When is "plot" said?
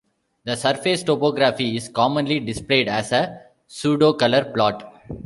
4.51-4.95